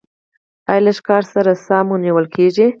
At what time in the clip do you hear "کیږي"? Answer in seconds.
2.35-2.65